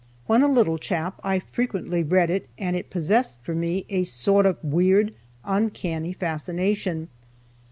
[0.25, 4.47] When a little chap I frequently read it and it possessed for me a sort
[4.47, 5.13] of weird,
[5.45, 7.07] uncanny fascination.